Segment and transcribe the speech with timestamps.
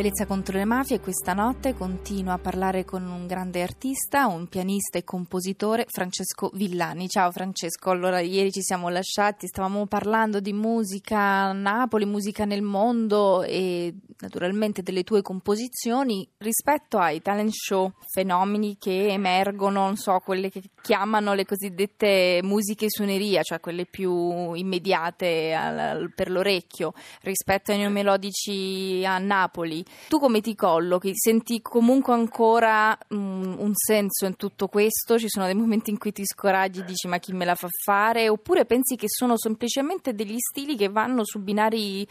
[0.00, 4.96] Bellezza contro le mafie questa notte continua a parlare con un grande artista, un pianista
[4.96, 7.06] e compositore, Francesco Villani.
[7.06, 12.62] Ciao Francesco, allora ieri ci siamo lasciati, stavamo parlando di musica a Napoli, musica nel
[12.62, 20.18] mondo e naturalmente delle tue composizioni rispetto ai talent show, fenomeni che emergono, non so,
[20.24, 27.72] quelle che chiamano le cosiddette musiche suoneria, cioè quelle più immediate al, per l'orecchio, rispetto
[27.72, 29.84] ai neomelodici a Napoli.
[30.08, 31.12] Tu come ti collochi?
[31.14, 35.18] Senti comunque ancora um, un senso in tutto questo?
[35.18, 37.68] Ci sono dei momenti in cui ti scoraggi e dici ma chi me la fa
[37.84, 38.28] fare?
[38.28, 42.06] Oppure pensi che sono semplicemente degli stili che vanno su binari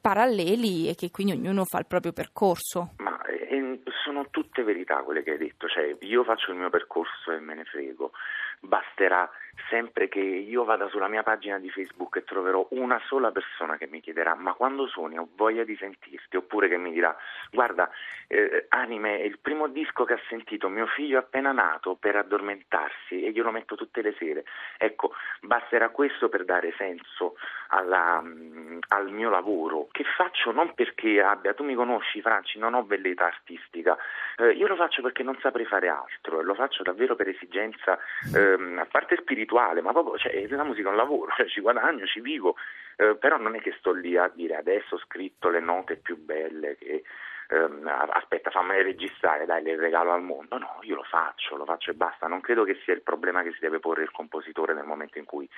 [0.00, 2.94] paralleli e che quindi ognuno fa il proprio percorso?
[2.98, 7.32] Ma eh, sono tutte verità quelle che hai detto, cioè io faccio il mio percorso
[7.32, 8.12] e me ne frego
[8.60, 9.28] basterà
[9.68, 13.86] sempre che io vada sulla mia pagina di Facebook e troverò una sola persona che
[13.86, 16.36] mi chiederà ma quando suoni ho voglia di sentirti?
[16.36, 17.16] Oppure che mi dirà
[17.50, 17.90] guarda
[18.28, 23.22] eh, Anime è il primo disco che ha sentito mio figlio appena nato per addormentarsi
[23.22, 24.44] e io lo metto tutte le sere.
[24.78, 25.12] Ecco
[25.54, 27.36] basterà questo per dare senso
[27.68, 29.88] alla, um, al mio lavoro.
[29.90, 30.50] Che faccio?
[30.50, 33.96] Non perché abbia tu mi conosci Franci non ho velleità artistica.
[34.36, 37.98] Eh, io lo faccio perché non saprei fare altro e lo faccio davvero per esigenza
[38.34, 42.04] ehm, a parte spirituale ma proprio cioè, la musica è un lavoro cioè, ci guadagno,
[42.06, 42.56] ci vivo.
[42.96, 46.16] Eh, però non è che sto lì a dire adesso ho scritto le note più
[46.16, 47.02] belle che
[47.48, 51.90] ehm, aspetta fammele registrare, dai le regalo al mondo, no, io lo faccio, lo faccio
[51.90, 54.84] e basta, non credo che sia il problema che si deve porre il compositore nel
[54.84, 55.48] momento in cui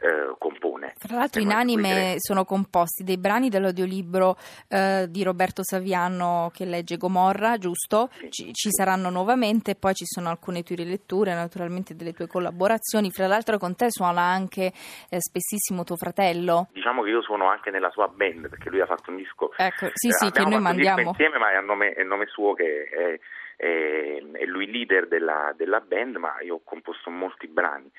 [0.00, 0.94] eh, compone.
[0.98, 4.36] Tra l'altro in anime sono composti dei brani dell'audiolibro
[4.68, 8.08] eh, di Roberto Saviano che legge Gomorra, giusto?
[8.12, 8.30] Sì.
[8.30, 13.26] Ci, ci, saranno nuovamente, poi ci sono alcune tue riletture, naturalmente delle tue collaborazioni, fra
[13.26, 14.72] l'altro con te suona anche
[15.08, 16.68] eh, spessissimo tuo fratello.
[16.72, 19.52] Diciamo che io suono anche nella sua band perché lui ha fatto un disco.
[19.56, 21.14] Ecco, sì, sì, che noi mandiamo.
[21.24, 23.18] Insieme, ma è a nome, nome suo che è,
[23.56, 27.90] è, è lui leader della, della band, ma io ho composto molti brani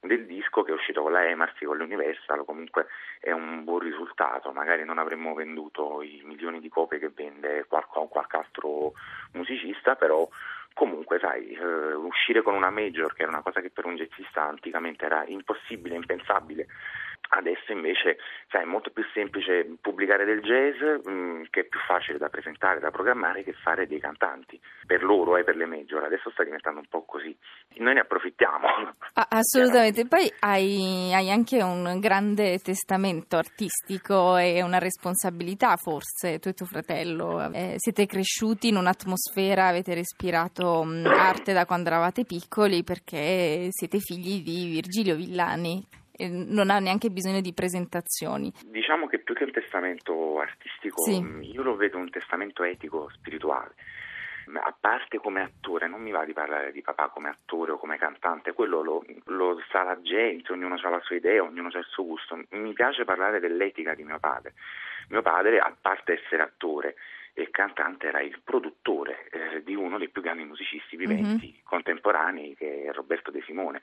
[0.00, 2.88] del disco che è uscito con la Emarsi, con l'Universal, comunque
[3.20, 8.06] è un buon risultato, magari non avremmo venduto i milioni di copie che vende qualche,
[8.10, 8.92] qualche altro
[9.32, 10.28] musicista, però
[10.74, 14.42] comunque sai, eh, uscire con una major che era una cosa che per un jazzista
[14.42, 16.66] anticamente era impossibile, impensabile,
[17.28, 18.18] Adesso invece
[18.48, 22.28] sai, è molto più semplice pubblicare del jazz, mh, mm, che è più facile da
[22.28, 26.04] presentare, da programmare, che fare dei cantanti, per loro e per le major.
[26.04, 27.36] Adesso sta diventando un po' così.
[27.76, 28.66] Noi ne approfittiamo.
[29.14, 30.06] Ah, assolutamente.
[30.06, 36.66] Poi hai, hai, anche un grande testamento artistico e una responsabilità, forse, tu e tuo
[36.66, 37.50] fratello.
[37.52, 43.98] Eh, siete cresciuti in un'atmosfera, avete respirato mm, arte da quando eravate piccoli perché siete
[43.98, 48.52] figli di Virgilio Villani non ha neanche bisogno di presentazioni.
[48.66, 51.20] Diciamo che più che un testamento artistico, sì.
[51.52, 53.74] io lo vedo un testamento etico, spirituale.
[54.46, 57.96] A parte come attore, non mi va di parlare di papà come attore o come
[57.96, 61.86] cantante, quello lo, lo sa la gente, ognuno ha la sua idea, ognuno ha il
[61.88, 62.38] suo gusto.
[62.50, 64.52] Mi piace parlare dell'etica di mio padre.
[65.08, 66.94] Mio padre, a parte essere attore,
[67.36, 71.64] e cantante era il produttore eh, di uno dei più grandi musicisti viventi mm-hmm.
[71.64, 73.82] contemporanei che è Roberto De Simone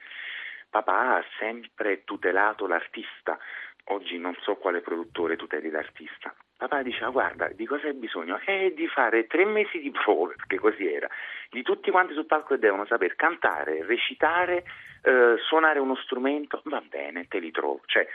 [0.71, 3.37] papà ha sempre tutelato l'artista.
[3.85, 6.33] Oggi non so quale produttore tuteli l'artista.
[6.55, 8.39] Papà diceva guarda di cosa hai bisogno?
[8.45, 11.09] Eh di fare tre mesi di prove, perché così era,
[11.49, 14.63] di tutti quanti sul palco che devono saper cantare, recitare,
[15.03, 17.81] eh, suonare uno strumento, va bene, te li trovo.
[17.85, 18.07] Cioè,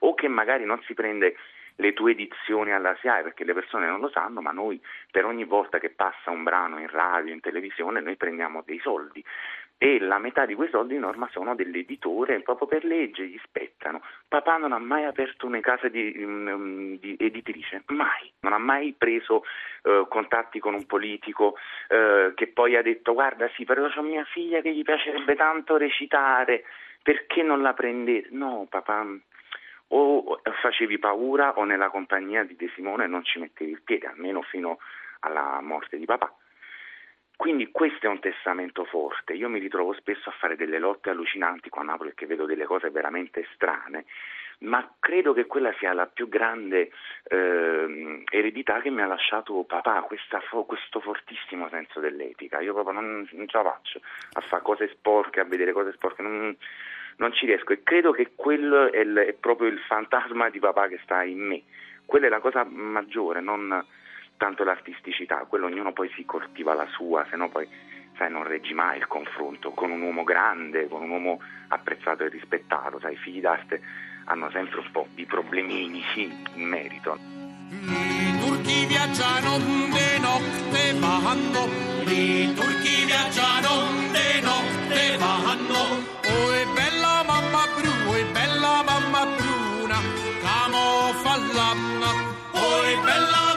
[0.00, 1.36] o che magari non si prende
[1.80, 4.80] le tue edizioni alla SIAE perché le persone non lo sanno, ma noi
[5.10, 9.24] per ogni volta che passa un brano in radio, in televisione, noi prendiamo dei soldi
[9.78, 14.02] e la metà di quei soldi di norma sono dell'editore, proprio per legge gli spettano.
[14.26, 18.92] Papà non ha mai aperto una casa di, um, di editrice, mai, non ha mai
[18.98, 19.44] preso
[19.84, 21.54] uh, contatti con un politico
[21.88, 25.76] uh, che poi ha detto guarda sì, però c'ho mia figlia che gli piacerebbe tanto
[25.76, 26.64] recitare,
[27.00, 28.28] perché non la prendete?
[28.32, 29.06] No papà,
[29.90, 34.42] o facevi paura o nella compagnia di De Simone non ci mettevi il piede, almeno
[34.42, 34.78] fino
[35.20, 36.34] alla morte di papà.
[37.38, 39.32] Quindi questo è un testamento forte.
[39.32, 42.64] Io mi ritrovo spesso a fare delle lotte allucinanti qua a Napoli perché vedo delle
[42.64, 44.06] cose veramente strane,
[44.62, 46.90] ma credo che quella sia la più grande
[47.28, 52.58] eh, eredità che mi ha lasciato papà, questa, questo fortissimo senso dell'etica.
[52.58, 54.00] Io proprio non, non ce la faccio
[54.32, 56.56] a fare cose sporche, a vedere cose sporche, non,
[57.18, 60.88] non ci riesco e credo che quello è, il, è proprio il fantasma di papà
[60.88, 61.62] che sta in me.
[62.04, 63.86] Quella è la cosa maggiore, non
[64.38, 67.68] tanto l'artisticità, quello ognuno poi si coltiva la sua, se no poi
[68.16, 72.28] sai, non reggi mai il confronto con un uomo grande, con un uomo apprezzato e
[72.28, 73.82] rispettato, sai, i figli d'arte
[74.24, 77.18] hanno sempre un po' di problemini sì, in merito.
[77.70, 81.66] I turchi viaggiano de notte vanno,
[82.06, 86.06] i turchi viaggiano de notte vanno.
[86.24, 89.98] Oh, è bella mamma Bru, è bella mamma Bruna,
[90.40, 92.10] camo fa l'anna.
[92.52, 93.47] Oh, è bella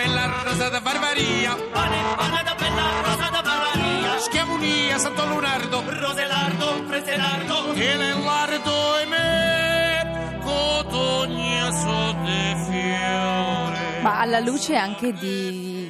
[0.00, 1.54] bella rosa da barbaria.
[1.72, 4.18] Pane, panata bella rosa da barbaria.
[4.18, 5.82] Schiavunia, Santo Lunardo.
[5.86, 7.72] Roselardo, Preselardo.
[7.74, 11.68] E nell'ardo e me, cotogna
[12.24, 14.00] de fiore.
[14.00, 15.18] Ma alla luce anche di,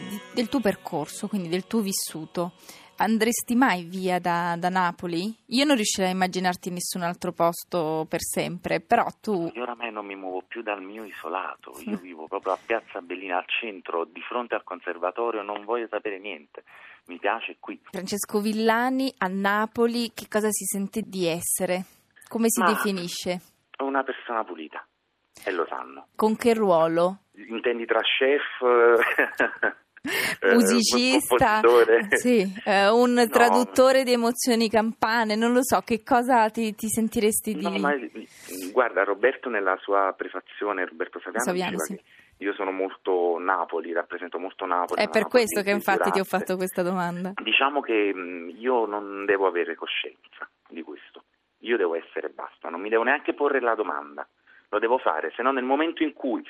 [0.08, 2.52] di- del tuo percorso, quindi del tuo vissuto,
[3.00, 5.34] andresti mai via da, da Napoli?
[5.46, 9.50] Io non riuscirei a immaginarti in nessun altro posto per sempre, però tu...
[9.54, 13.38] Io oramai non mi muovo più dal mio isolato, io vivo proprio a Piazza Bellina
[13.38, 16.64] al centro, di fronte al conservatorio, non voglio sapere niente,
[17.06, 17.80] mi piace qui.
[17.90, 21.84] Francesco Villani a Napoli, che cosa si sente di essere?
[22.28, 23.40] Come si Ma- definisce?
[23.78, 24.86] Una persona pulita,
[25.42, 26.08] e lo sanno.
[26.14, 27.22] Con che ruolo?
[27.32, 28.44] Intendi tra chef,
[30.52, 32.08] Musicista, compositore?
[32.16, 33.26] sì, eh, un No.
[33.28, 37.62] traduttore di emozioni campane, non lo so, che cosa ti, ti sentiresti di...
[37.62, 37.94] No, ma
[38.72, 41.96] guarda, Roberto nella sua prefazione, Roberto Saviano, Saviano, sì.
[41.96, 42.02] che
[42.38, 45.00] io sono molto Napoli, rappresento molto Napoli.
[45.02, 47.32] È per Napoli questo che infatti ti ho fatto questa domanda.
[47.42, 51.24] Diciamo che mh, io non devo avere coscienza di questo,
[51.58, 54.26] io devo essere basta, non mi devo neanche porre la domanda,
[54.70, 56.42] lo devo fare, se no nel momento in cui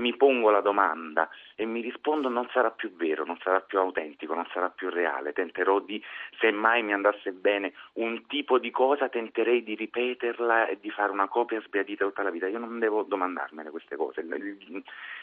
[0.00, 4.34] mi pongo la domanda e mi rispondo non sarà più vero, non sarà più autentico,
[4.34, 6.02] non sarà più reale, tenterò di,
[6.38, 11.12] se mai mi andasse bene un tipo di cosa, tenterei di ripeterla e di fare
[11.12, 14.26] una copia sbiadita tutta la vita, io non devo domandarmene queste cose,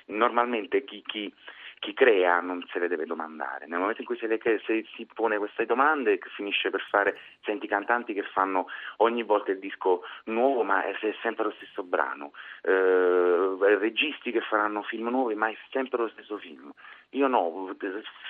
[0.05, 1.33] normalmente chi, chi
[1.79, 3.67] chi crea non se le deve domandare.
[3.67, 7.67] Nel momento in cui se, le- se si pone queste domande finisce per fare, senti
[7.67, 12.31] cantanti che fanno ogni volta il disco nuovo ma è se- sempre lo stesso brano,
[12.63, 16.71] eh, registi che faranno film nuovi ma è sempre lo stesso film.
[17.11, 17.75] Io no,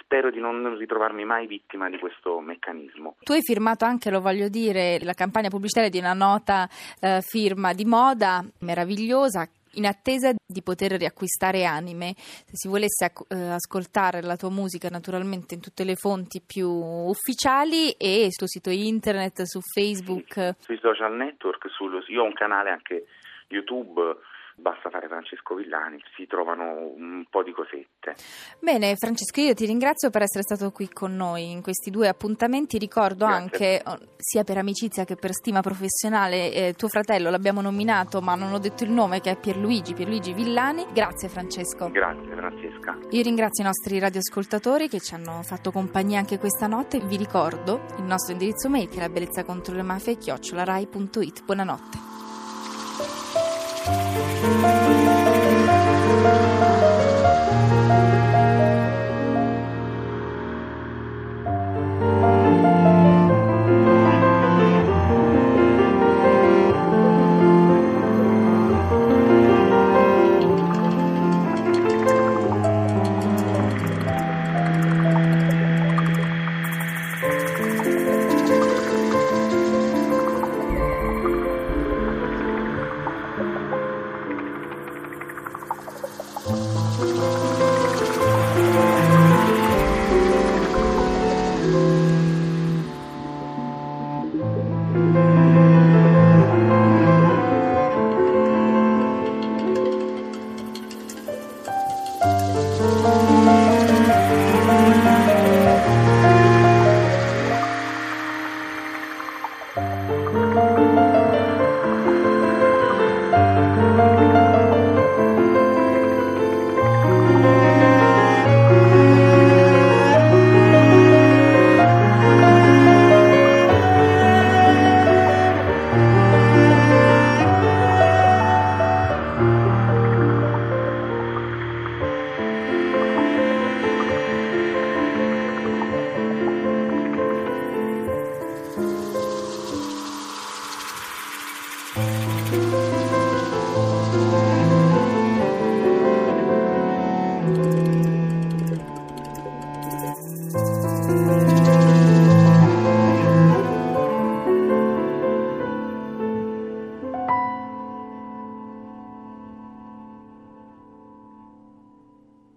[0.02, 3.16] spero di non ritrovarmi mai vittima di questo meccanismo.
[3.22, 7.74] Tu hai firmato anche, lo voglio dire, la campagna pubblicitaria di una nota eh, firma
[7.74, 9.50] di moda meravigliosa.
[9.74, 15.54] In attesa di poter riacquistare anime, se si volesse eh, ascoltare la tua musica naturalmente
[15.54, 20.56] in tutte le fonti più ufficiali e sul sito internet, su Facebook.
[20.58, 23.06] Sui social network, sullo- io ho un canale anche
[23.50, 24.02] YouTube,
[24.60, 28.16] basta fare Francesco Villani, si trovano un po' di cosette.
[28.60, 32.78] Bene, Francesco, io ti ringrazio per essere stato qui con noi in questi due appuntamenti.
[32.80, 33.42] Ricordo Grazie.
[33.42, 38.36] anche, oh, sia per amicizia che per stima professionale, eh, tuo fratello l'abbiamo nominato, ma
[38.36, 40.88] non ho detto il nome, che è Pierluigi, Pierluigi Villani.
[40.92, 41.90] Grazie, Francesco.
[41.92, 42.98] Grazie Francesca.
[43.12, 47.00] Io ringrazio i nostri radioascoltatori che ci hanno fatto compagnia anche questa notte.
[47.00, 51.44] Vi ricordo il nostro indirizzo mail che è la bellezza contro le mafie chiocciolarai.it.
[51.44, 52.07] Buonanotte.
[53.88, 54.97] Música